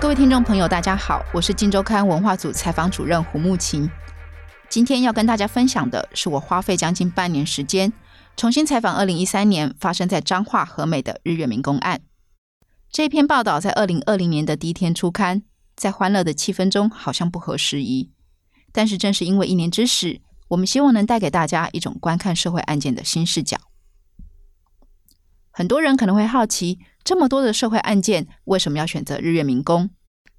[0.00, 3.90] 各位听众朋友，大家好，我是镜周刊文化组采访主任胡慕琴。
[4.68, 7.92] 今天要跟大家分享的是我花费将近半年时间，
[8.36, 12.00] 重新采访二零一三年发生在彰化和美的日月明功案。
[12.92, 15.42] 这篇报道在二零二零年的第一天出刊，
[15.74, 18.12] 在欢乐的气氛中，好像不合时宜。
[18.70, 23.58] 但是正是因为一年之始，我们希望能带给大家一种观看社会案件的新视角。
[25.58, 29.90] 很多人可能会好奇，这么多的社会案件，为什么要选择日月民工？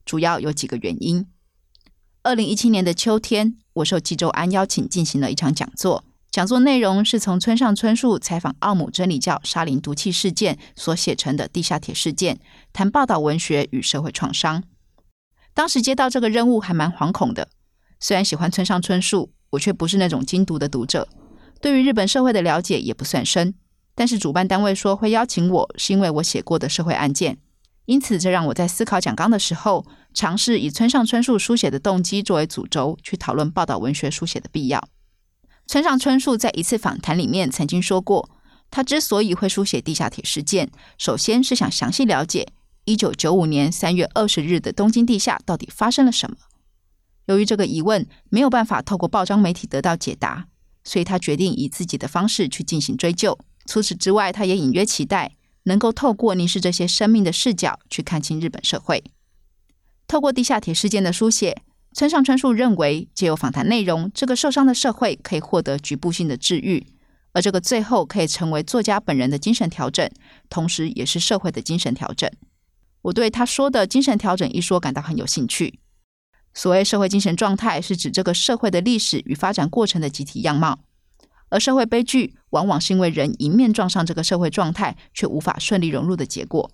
[0.05, 1.27] 主要有几个原因。
[2.23, 12.39] 二零一七年的秋天，我受纪州安邀请进行了一场讲座，讲座内容是从村上春树采访奥姆真理教沙林毒气事件所写成的地下铁事件，
[12.71, 14.63] 谈报道文学与社会创伤。
[15.53, 17.49] 当时接到这个任务，还蛮惶恐的。
[17.99, 21.09] 虽然喜欢村上春树，我却不是那种精读的读者，
[21.59, 23.53] 对于日本社会的了解也不算深。
[23.99, 27.37] 但是主办单位说会邀请我，是因为我写过的社会案件，
[27.83, 34.87] 因此这让我在思考讲纲的时候，尝试以村上春树书写的动机作为主轴，去讨论报道文学书写的必要。
[35.67, 38.29] 村上春树在一次访谈里面曾经说过，
[38.71, 42.47] 他之所以会书写地下铁事件，首先是想详细了解
[42.85, 46.37] 一九九五年三月二十日的东京地下到底发生了什么。
[47.25, 50.47] 由于这个疑问没有办法透过报章媒体得到解答，
[50.85, 53.37] 所以他决定以自己的方式去进行追究。
[53.69, 59.03] 除此之外，他也隐约期待能够透过凝视这些生命的视角，去看清日本社会。
[60.07, 61.61] 透过地下铁事件的书写，
[61.93, 66.87] 村上春树认为，借由访谈内容，这个受伤的社会可以获得局部性的治愈，
[67.33, 70.09] 而这个最后可以成为作家本人的精神调整，
[70.49, 72.27] 同时也是社会的精神调整。
[73.03, 75.79] 我对他说的精神调整一说感到很有兴趣。
[76.55, 80.79] 所谓社会精神状态，是指这个社会的历史与发展过程的集体样貌。
[81.49, 86.71] 而社会悲剧往往是因为人迎面撞上这个社会状态，却无法顺利融入的结果。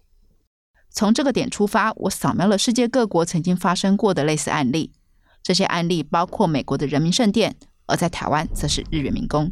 [0.90, 4.92] 从这个点出发，我扫描了世界各国曾经发生过的类似案例。
[5.44, 7.56] 这些案例包括美国的人民圣殿，
[7.86, 9.52] 而在台湾则是日月民工。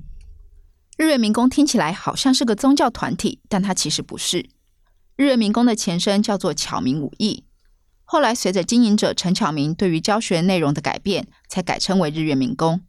[0.98, 4.50] 日月民工听起来好像是个宗教团体，但它其实不是。
[5.16, 7.44] 日月民工的前身叫做巧明武艺，
[8.04, 12.82] 后来随着经营者陈巧明对于教学内容的改变，才改称为日月民工。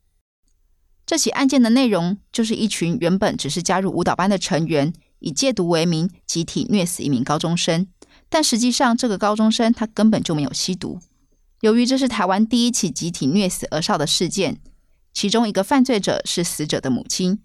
[1.06, 7.86] 这起案件的内容就是一群原本只是加入舞蹈班的成员，以戒毒为名，集体虐死一名高中生。
[8.30, 10.98] 但实际上，这个高中生他根本就没有吸毒。
[11.60, 14.58] 由于这是台湾第一起集体虐死儿少的事件，
[15.12, 17.40] 其中一个犯罪者是死者的母亲，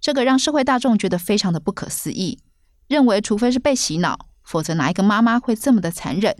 [0.00, 2.40] 这个让社会大众觉得非常的不可思议，
[2.88, 6.36] 认为除非是被洗脑，否则哪一个妈妈会这么的残忍？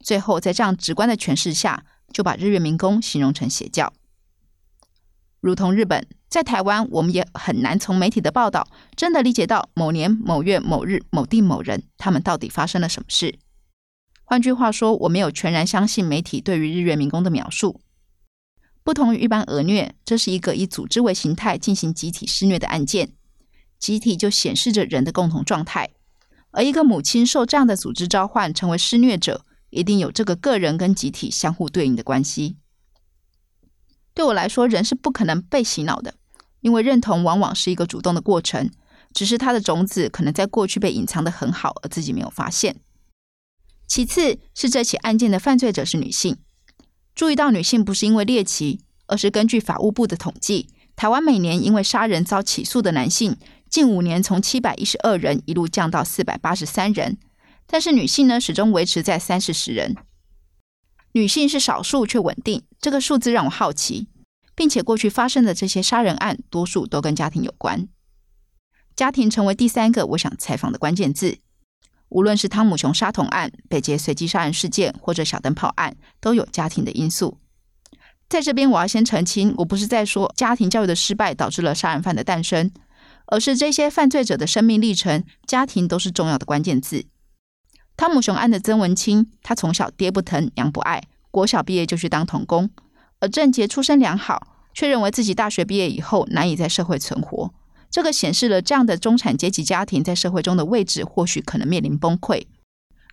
[0.00, 3.92] 最后，在这样直观的诠释下，就把日月明功形容成邪教。
[5.46, 13.38] 如同日本，在台湾，我们也很难从媒体的报道真的理解到某年某月某日某地某人他们到底发生了什么事。
[14.24, 17.80] 换句话说，我没有全然相信媒体对于日月民工的描述。
[18.82, 23.10] 不同于一般儿虐，这是一个以组织为形态进行集体施虐的案件，
[23.78, 25.90] 集体就显示着人的共同状态。
[26.50, 32.56] 而一个母亲受这样的组织召唤成为施虐者，一定有这个个人跟集体相互对应的关系。
[34.16, 36.14] 对我来说，人是不可能被洗脑的，
[36.62, 38.70] 因为认同往往是一个主动的过程，
[39.12, 42.76] 只是它的种子可能在过去被隐藏的很好，而自己没有发现。
[43.86, 46.38] 其次是这起案件的犯罪者是女性，
[47.14, 53.36] 注意到女性不是因为猎奇，而是根据法务部的统计，台湾每年因为杀人遭起诉的男性，
[53.68, 57.18] 近五年从七百一十二人一路降到四百八十三人，
[57.66, 59.94] 但是女性呢，始终维持在三四十人。
[61.16, 64.06] 女性是少数却稳定，这个数字让我好奇，
[64.54, 67.88] 并且过去发生的这些杀人案，多数都跟家庭有关。
[68.94, 71.38] 家庭成为第三个我想采访的关键字。
[72.10, 77.38] 无论是汤姆熊杀童案、北捷随机杀人事件，或者小灯泡案，都有家庭的因素。
[78.28, 82.70] 在这边，我要先澄清，我不是在说家庭教育的失败导致了杀人犯的诞生，
[83.28, 87.06] 而是这些犯罪者的生命历程，家庭都是重要的关键字。
[87.96, 92.68] 汤姆熊案的曾文清，他从小爹不疼娘不爱，国小毕业就去当童工；
[93.20, 97.54] 而郑捷出身良好，却认为自己大学毕业以后难以在社会存活。
[97.90, 102.46] 这个显示了这样的中产阶级家庭在社会中的位置，或许可能面临崩溃。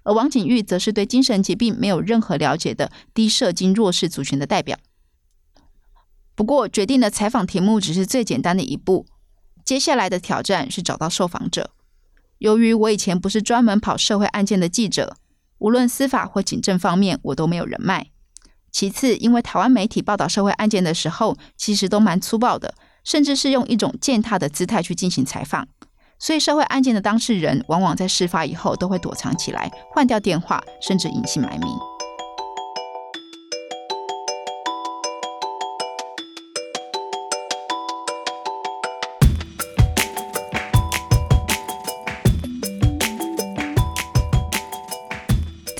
[0.04, 4.78] 而王景玉则是对精神疾病没有任何了解的低社经弱势族群的代表。
[6.36, 9.06] 不过，决定的采访题目只是最简单的一步，
[9.64, 11.70] 接下来的挑战是找到受访者。
[12.40, 15.16] 由于我以前不是专门跑社会案件的记者，
[15.60, 18.08] 无论司法或警政方面，我都没有人脉。
[18.72, 25.68] 其次，因为台湾媒体报道社会案件的时候，其实都蛮粗暴的，甚至是用一种践踏的姿态去进行采访，
[26.18, 31.93] 所以社会案件的当事人往往在事发以后都会躲藏起来，换掉电话，甚至隐姓埋名。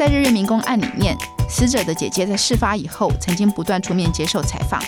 [0.06, 1.16] 在日月民工案里面，
[1.48, 4.84] 死者的姐姐在事发以后曾经不断出面接受采访，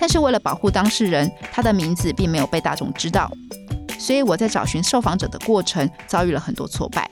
[0.00, 3.30] 但是为了保护当事人，她的名字并没有被大众知道，
[3.98, 7.10] 所以我在找寻受访者的过程遭遇了很多挫败。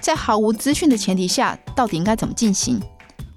[0.00, 2.80] 在毫无资讯的前提下，到底应该怎么进行？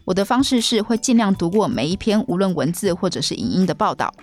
[0.05, 4.13] 我的方式是会尽量读过每一篇无论文字或者是影音的报道，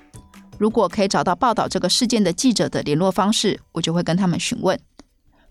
[0.59, 4.79] 如果可以找到报道这个事件的记者的联络方式，我就会跟他们询问。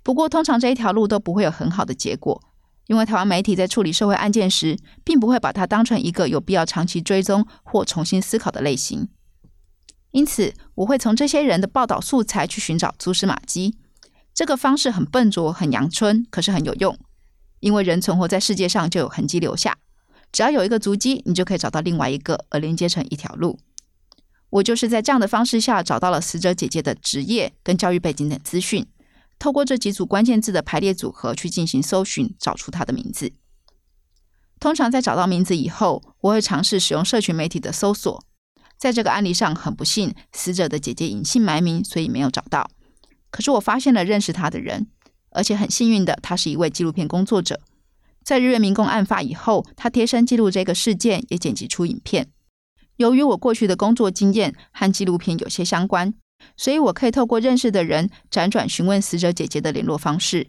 [0.10, 2.42] 不过，通常这一条路都不会有很好的结果，
[2.88, 9.08] 因为台湾媒体在处理社会案件时，并不会把它当成一个有必要长期追踪或重新思考的类型。
[10.10, 13.78] 因此，我会从这些人的报道素材去寻找蛛丝马迹。
[14.34, 16.98] 这个方式很笨拙、很阳春，可是很有用，
[17.60, 19.78] 因为人存活在世界上就有痕迹留下，
[20.32, 23.60] 只要有一个足迹，你就可以找到另外一个，而连接成一条路。
[24.50, 28.84] 我就是在这样的方式下找到了死者姐姐的职业跟教育背景等资讯。
[29.40, 33.32] 透过这几组关键字的排列组合去进行搜寻，找出他的名字。
[34.60, 38.22] 通常在找到名字以后，我会尝试使用社群媒体的搜索。
[38.78, 42.70] 在这个案例上，很不幸，死者的姐姐隐姓埋名，所以没有找到。
[43.32, 44.88] 可是我发现了认识他的人，
[45.32, 47.62] 而且很幸运的，他是一位纪录片工作者。
[48.24, 52.30] 在日月明功案发以后，他贴身记录这个事件，也剪辑出影片。
[52.98, 56.14] 由于我过去的工作经验和纪录片有些相关。
[56.58, 60.48] 所以，我可以透过认识的人辗转询问死者姐姐的联络方式，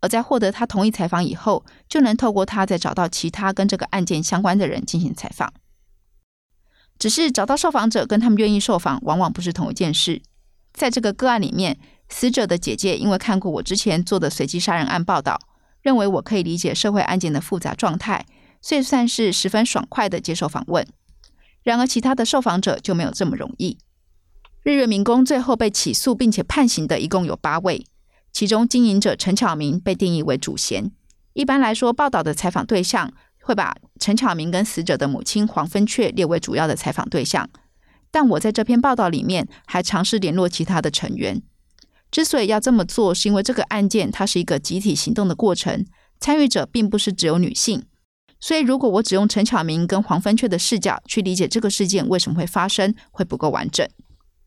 [0.00, 5.52] 而在获得她同意采访以后，就能透过她再找到其他跟这个案件相关的人进行采访。
[6.98, 10.20] 只是找到受访者跟他们愿意受访，往往不是同一件事。
[10.72, 11.78] 在这个个案里面，
[12.08, 15.38] 死者的姐姐因为看过我之前做的随机杀人案报道，
[15.80, 18.26] 认为我可以理解社会案件的复杂状态，
[18.60, 20.86] 所以算是十分爽快地接受访问。
[21.62, 23.78] 然而，其他的受访者就没有这么容易。
[24.68, 27.86] 日月民工最后被起诉并且判刑的一共有八位，
[28.30, 30.92] 其中经营者陈巧明被定义为主嫌。
[31.32, 33.10] 一般来说，报道的采访对象
[33.40, 37.48] 会把陈巧明跟死者的母亲黄芬雀列为主要的采访对象，
[38.10, 41.40] 但我在这篇报道里面还尝试联络其他的成员。
[42.10, 45.86] 之所以要这么做，是因为这个案件它是一个集体行动的过程，
[46.20, 47.86] 参与者并不是只有女性，
[48.38, 53.88] 所以如果我只用陈巧明跟黄芬雀的视角去理解这个事件为什么会发生，会不够完整。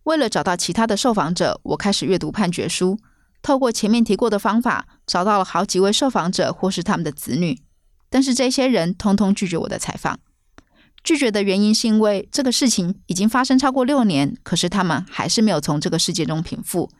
[0.03, 2.97] 为了找到其他的受访者，我开始阅读判决书，
[3.41, 7.61] 透过前面提过的方法，找到了好几位受访者或是他们的子女，
[8.09, 10.19] 但是这些人通通拒绝我的采访。
[11.03, 16.91] 拒绝的原因是因为这个事情已经发生超过六年，可是他们还是没有从这个世界中平复，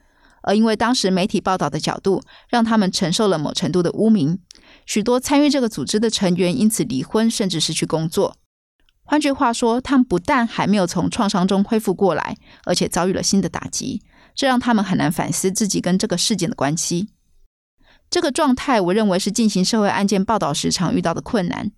[0.44, 4.39] 而因为当时媒体报道的角度，让他们承受了某程度的污名，
[4.86, 8.36] 许多参与这个组织的成员因此离婚，甚至失去工作。
[9.11, 14.01] 换句话说，他们不但还没有从创伤中恢复过来，而且遭遇了新的打击，
[14.33, 17.09] 这让他们很难反思自己跟这个事件的关系。
[18.09, 21.73] 这个状态，我认为是进行社会案件报道时常遇到的困难。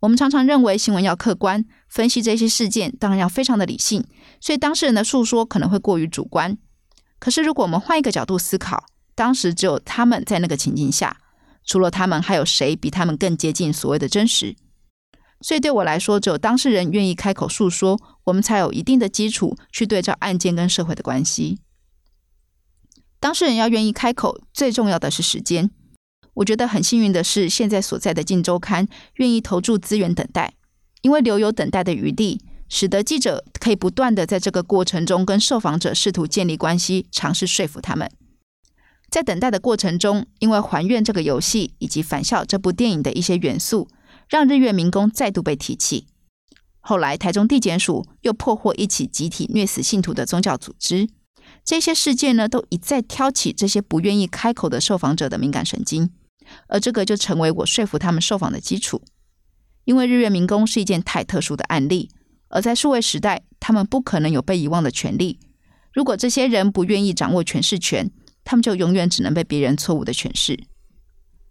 [0.00, 4.04] 我们常常认为新闻要客观，分析这些事件当然要非常的理性，
[4.40, 6.58] 所以当事人的诉说可能会过于主观。
[7.20, 11.16] 可是，如果我们换一个角度思考，当时只有他们在那个情境下，
[11.64, 14.56] 除了他们，还有谁比他们更接近所谓的真实？
[15.42, 21.58] 所以对我来说，只有当事人愿意开口诉说，我们才有一定的基础去对照案件跟社会的关系。
[23.18, 25.70] 当事人要愿意开口，最重要的是时间。
[26.34, 30.54] 我觉得很幸运的是，现在所在的《镜周刊》愿意投注资源等待，
[31.02, 38.10] 因为留有等待的余地，使得记者可以不断的在这个过程中跟受访者试图建立关系，尝试说服他们。
[39.10, 43.88] 在等待的过程中，因为还愿这个游戏以及返校这部电影的一些元素。
[44.32, 46.06] 让日月民工再度被提起。
[46.80, 51.06] 后来，台中地检署又破获一起集体虐死信徒的宗教组织。
[51.62, 56.10] 这些事件呢，都一再挑起这些不愿意开口的受访者的敏感神经，
[56.68, 59.02] 而这个就成为我说服他们受访的基础。
[59.84, 62.08] 因为日月民工是一件太特殊的案例，
[62.48, 65.38] 而在数位时代，他们不可能有被遗忘的权利。
[65.92, 68.10] 如果这些人不愿意掌握诠释权，
[68.44, 70.58] 他们就永远只能被别人错误的诠释。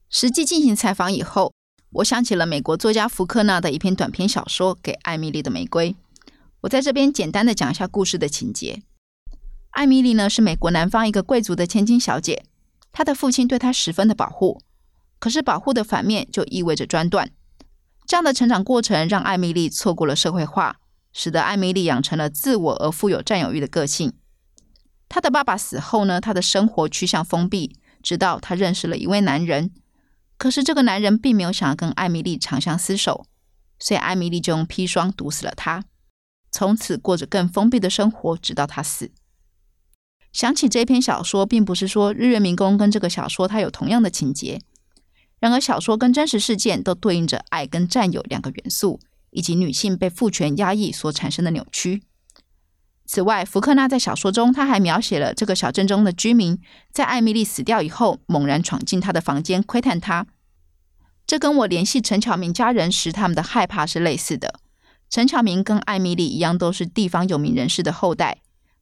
[0.09, 1.53] 实际进行采访以后。
[1.95, 5.91] 我想起了美国作家福克纳的一篇短篇小说《给艾米丽的玫瑰》。
[6.61, 8.81] 我在这边简单的讲一下故事的情节。
[9.71, 12.45] 艾米丽呢，是美国南方一个贵族的千金小姐，
[12.93, 14.61] 她的父亲对她十分的保护，
[15.19, 17.29] 可是保护的反面就意味着专断。
[18.07, 20.77] 这样的成长过程让艾米丽错过了社会化，
[21.11, 24.13] 使得艾米丽养成了自我而富有占有欲的个性。
[25.09, 29.71] 她的爸爸死后呢，她的生活趋向封闭，直到她认识了一位男人。
[30.41, 33.27] 可是这个男人并没有想要跟艾米丽长相厮守，
[33.77, 35.83] 所以艾米丽就用砒霜毒死了他，
[36.51, 39.11] 从此过着更封闭的生活，直到他死。
[40.33, 44.59] 想起这篇小说，并不是说日月明功跟这个小说它有同样的情节。
[45.39, 52.01] 然而，小说跟真实事件都对应着爱跟占有两个元素，以及女性被父权压抑所产生的扭曲。
[53.13, 56.57] 此外，福克纳在小说中，他还描写了这个小镇中的居民
[56.93, 60.27] 在艾米丽死掉以后，猛然闯进他的房间窥探他。
[61.27, 64.61] 这跟我联系陈巧明家人时他们的害怕是类似的。
[65.09, 68.37] 陈巧明跟艾米丽一样，都是地方有名人士的后代。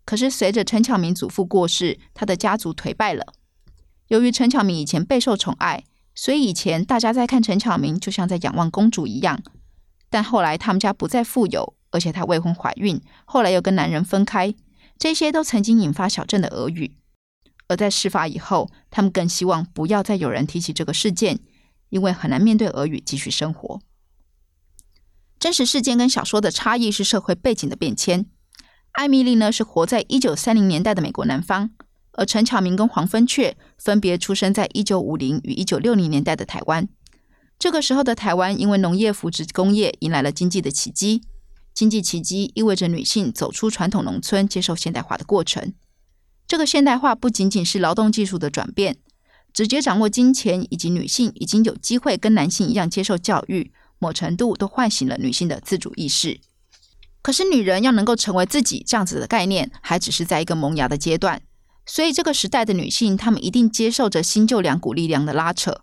[0.05, 3.33] 可是随着陈巧明祖父过世，他的家族颓败了。
[4.09, 5.83] 由于陈巧明以前备受宠爱，
[6.13, 9.41] 所以以前大家在看陈巧明就像在仰望公主一样。
[10.09, 11.75] 但后来他们家不再富有。
[11.91, 14.53] 而且她未婚怀孕，后来又跟男人分开，
[14.99, 16.95] 这些都曾经引发小镇的俄语。
[17.67, 21.39] 而在事发以后，他们更希望不要再有人提起这个事件，
[21.89, 23.81] 因为很难面对俄语继续生活。
[25.39, 28.27] 真实事件跟小说的差异是社会背景的变迁。
[28.91, 31.71] 艾米丽呢，是活在一九三零年代的美国南方，
[32.11, 36.87] 而陈巧明跟黄芬雀分别出生在一九五零与一九六零年代的台湾。
[37.59, 41.21] 这个时候的台湾因为农业扶植工业，迎来了经济的奇迹。
[41.73, 45.73] 经济奇迹意味着女性走出传统农村，接受现代化的过程。
[46.47, 48.97] 这个现代化不仅仅是劳动技术的转变，
[49.53, 56.39] 直接掌握金钱以及女性已经有机会跟男性一样接受教育，某程度都唤醒了女性的自主意识。
[57.21, 61.41] 可是，女人要能够成为自己这样子的概念，还只是在一个萌芽的阶段。
[61.85, 65.81] 所以，这个时代的女性，她们一定接受着新旧两股力量的拉扯，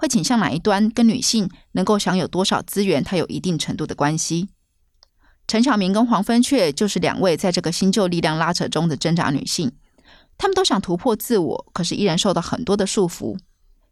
[0.00, 4.48] 会倾向哪一端，跟女性能够享有多少资源，它有一定程度的关系。
[5.46, 9.72] 陈晓明跟黄芬雀就是两位在这个新旧力量拉扯中的挣扎女性，
[10.38, 13.36] 她们都想突破自我，可是依然受到很多的束缚。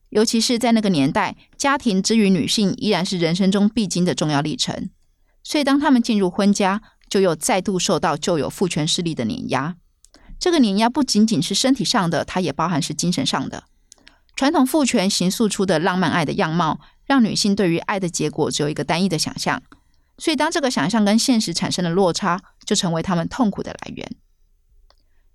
[0.09, 4.88] 尤其是在那个年代，家庭之于女性依然是人生中必经的重要历程。
[5.45, 9.77] 所以，当她们进入婚家，就又再度受到旧有父权势力的碾压。
[10.41, 13.65] 这个碾压不仅仅是身体上的，它也包含是精神上的。
[14.38, 19.61] 传统父权形塑出的浪漫爱的样貌，让女性对于爱的结果只有一个单一的想象。
[20.16, 24.09] 所以，当这个想象跟现实产生了落差，就成为他们痛苦的来源。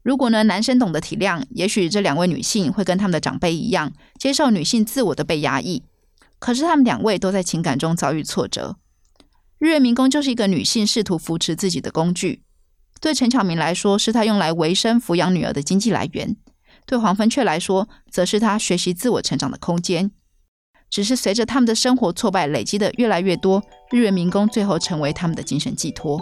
[0.04, 5.84] 如果呢，男生懂得体谅，也许这两位女性会跟他们的长辈一样，接受女性自我的被压抑。
[6.40, 8.78] 可是，他们两位都在情感中遭遇挫折。
[9.60, 12.42] 日月明功就是一个女性试图扶持自己的工具。
[13.02, 16.38] 对陈巧明来说，是她用来维生、抚养女儿的经济来源；
[16.86, 20.12] 对黄芬雀来说，则是她学习自我成长的空间。
[20.90, 26.22] 只是随着他们的生活挫败累积的越来越多，日月明功最后成为他们的精神寄托。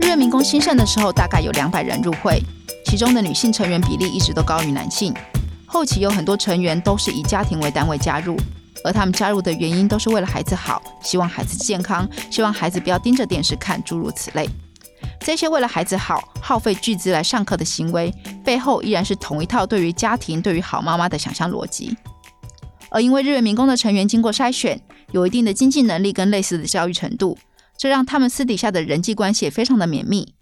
[0.00, 2.40] 日月明功兴盛的时候，大概有两百人入会，
[2.86, 5.12] 其中的女性成员比例一直都高于男性。
[5.72, 8.36] 后期有很多成员都是以家庭为单位加入。
[8.84, 14.46] 而他们加入的原因都是为了孩子好，希望孩子健康，希望孩子不要盯着电视看，诸如此类。
[15.18, 18.12] 这些为了孩子好，耗费巨资来上课的行为，
[18.44, 21.96] 背后依然是同一套对于家庭、对于好妈妈的想象逻辑。
[22.90, 24.78] 而因为日月民工的成员经过筛选，
[25.12, 27.38] 有一定的经济能力跟类似的教育程度，
[27.78, 30.34] 这让他们私底下的人际关系也非常的绵密。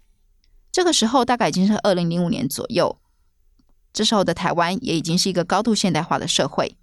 [0.73, 2.97] 这个时候大概已经是二零零五年左右，
[3.93, 6.75] 这时候的台湾也已经是一个高度现代化的社会。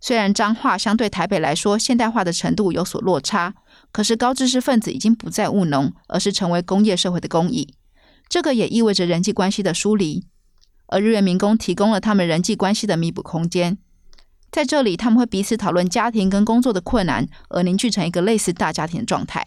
[0.00, 3.54] 虽然彰化相对台北来说现代化的程度有所落差，
[3.92, 7.74] 可是高知识分子已经不再务农，而是成为工业社会的工蚁。
[8.28, 10.26] 这个也意味着人际关系的疏离，
[10.88, 13.78] 而日月民工提供了他们人际关系的弥补空间。
[14.50, 19.46] 在这里，他们会彼此讨论家庭跟工作的困难，而凝聚成一个类似大家庭的状态。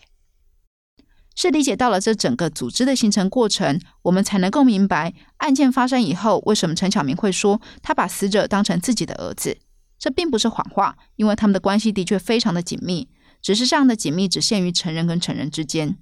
[1.35, 9.57] 是理解到了这整个组织的形成过程，我们才能够明白案件发生以后，为什么陈巧明会说他把死者当成自己的儿子。
[9.99, 13.09] 这并不是谎话，因为他们的关系的确非常的紧密，
[13.41, 15.97] 只是这样的紧密只限于成人跟成人之间。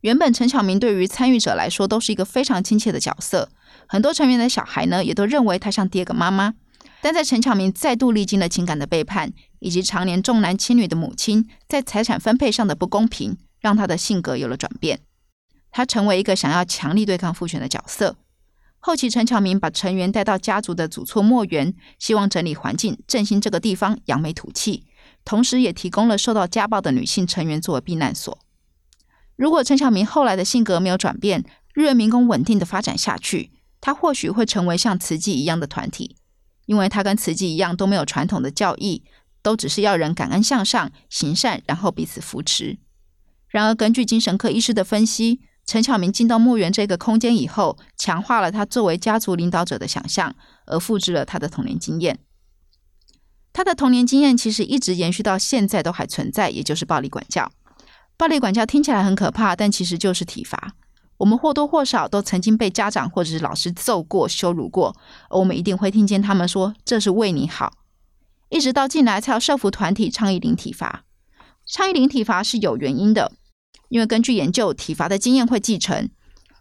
[0.00, 3.50] 原本陈巧明对于参与者来说都是一个非常亲切的角色，
[3.86, 6.54] 很多成员的小孩呢也都认为他像第二个妈妈。
[7.02, 15.00] 但在陈巧明再度历经了情感的背叛，以及常年重男轻女的母亲在财产分配上的不公平，让他的性格有了转变，
[15.70, 18.16] 他成为一个想要强力对抗父权的角色。
[18.78, 24.86] 后期，陈巧明把成员带到家族的祖厝墨园，希望整理环境，振兴这个地方，扬眉吐气。
[25.22, 28.38] 同时，也提供了受到家暴的女性成员作为避难所。
[29.36, 33.52] 如果陈巧明后来的性格没有转变，日月明功稳定的发展下去，
[33.82, 36.16] 他或许会成为像慈济一样的团体。
[36.64, 39.02] 因为他跟慈济一样都没有传统的教义，
[39.42, 42.78] 都只是要人感恩向上、行善，然后彼此扶持。
[43.50, 50.34] 然而，根据精神科医师的分析，陈巧明进到墓园这个空间以后，强化了他作为家族领导者的想象，
[50.66, 52.20] 而复制了他的童年经验。
[53.52, 57.50] 他的童年经验其实一直延续到现在都还存在，也就是暴力管教。
[58.16, 60.74] 暴力管教听起来很可怕，但其实就是体罚。
[61.18, 64.96] 我们或多或少都曾经被家长或者是老师揍过、羞辱过，
[65.28, 67.72] 而我们一定会听见他们说：“这是为你好。”
[68.48, 71.04] 一直到近来才有社福团体倡议零体罚。
[71.66, 73.32] 倡议零体罚是有原因的，
[73.90, 76.08] 因为根据研究，体罚的经验会继承，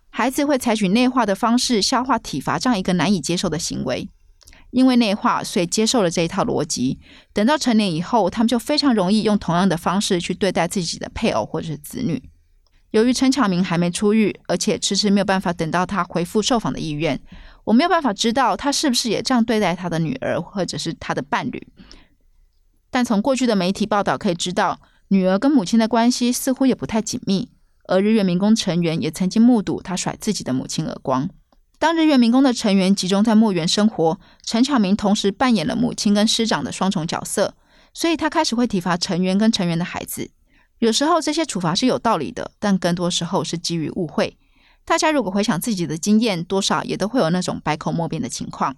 [0.09, 4.09] 孩子会采取内化的方式消化体罚这样一个难以接受的行为。
[4.71, 6.99] 因为内化，所以接受了这一套逻辑。
[7.33, 12.21] 等到成年以后，他们就非常容易用同样的方式去对待自己的配偶或者是子女。
[12.91, 17.19] 由于陈巧明还没出狱，而且迟迟没有办法等到他回复受访的意愿，
[17.63, 21.67] 我没有办法知道他是不是也这样对待他的女儿或者是他的伴侣。
[22.91, 24.79] 但从过去的媒体报道可以知道，
[25.11, 27.49] 女儿跟母亲的关系似乎也不太紧密，
[27.87, 31.27] 而日月明功成员也曾经目睹他甩自己的母亲耳光。
[31.79, 37.55] 当日月明功的成员集中在墓园生活，陈巧明同时扮演了母亲跟师长的双重角色，
[37.91, 40.29] 所以他开始会体罚成员跟成员的孩子。
[40.77, 44.37] 有时候这些处罚是有道理的，但更多时候是基于误会。
[44.85, 48.75] 大家如果回想自己的经验，多少也都会有那种百口莫辩的情况。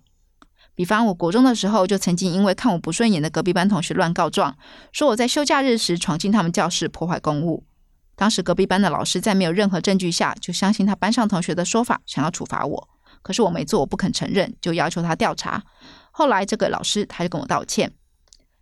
[0.81, 4.57] 比方，我国中的时候就曾经因为看我不顺眼的隔壁班同学乱告状，
[4.91, 7.67] 说我在休假日时闯进他们教室破坏公物。
[8.15, 12.89] 当时隔壁班的老师在没有任何证据下，就相信他班上同学的说法，想要处罚我。
[13.21, 15.61] 可是我没做，我不肯承认，就要求他调查。
[16.09, 17.93] 后来这个老师他就跟我道歉。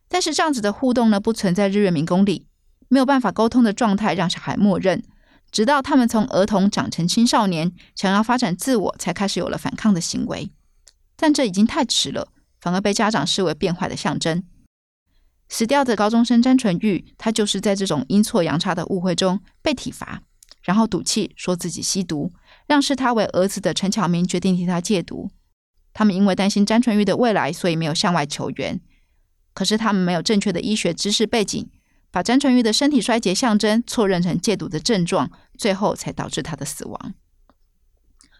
[0.09, 2.47] 但是这样子的互动呢，不存在日月明功里，
[2.89, 5.01] 没有办法沟通的状态，让小孩默认，
[5.53, 10.51] 直到他们从儿童长成青少年，想要发展自我，才开始有了反抗的行为。
[11.21, 14.41] 但这已经太迟了，反而被家长视为变坏的象征。
[15.49, 20.21] 死掉的高中生詹纯玉，他就是在这种阴错阳差的误会中被体罚，
[20.61, 22.31] 然后赌气说自己吸毒，
[22.67, 25.29] 让视他为儿子的陈巧明决定替他戒毒。
[25.91, 28.79] 他们因为担心詹纯玉的未来，所以没有向外求援。
[29.53, 31.69] 可是他们没有正确的医学知识背景，
[32.11, 37.13] 把詹纯玉的身体衰竭象征错认成戒毒的症状，最后才导致他的死亡。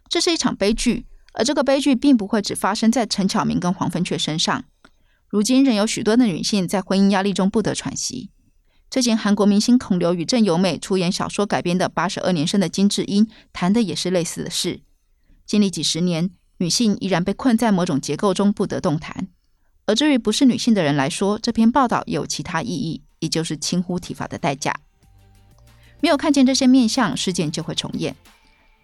[0.08, 4.64] 这是一场悲剧，而这个悲剧并不会只发生在陈巧明跟黄芬雀身上。
[5.28, 8.32] 如今仍有许多的女性在婚姻压力中不得喘息。
[8.90, 14.82] 最近韩国明星孔刘与郑有美出演小说改编的《八十二年生的金智英》，谈的也是类似的事。
[15.46, 19.28] 经历几十年，女性依然被困在某种结构中不得动弹。
[19.86, 24.76] 而至于不是女性的人来说，这篇报道也有其他意义，也就是轻忽体罚的代价。
[26.02, 28.16] 没有看见这些面相，事件就会重演。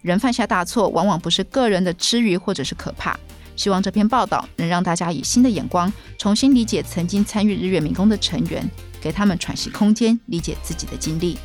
[0.02, 3.18] 人犯下大错，往往不是个人的痴愚或者是可怕。
[3.56, 8.68] 希望这篇报道能让大家以新的眼光重新理解曾经参与日月民工的成员，
[9.00, 11.38] 给他们喘息空间，理解自己的经历。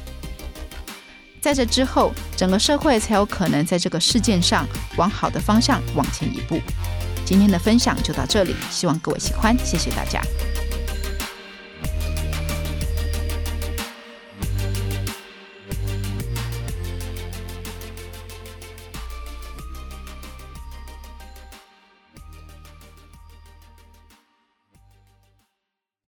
[1.40, 6.60] 在这之后，整个社会才有可能在这个事件上往好的方向往前一步。
[7.26, 10.22] 今天的分享就到这里，希望各位喜欢，谢谢大家。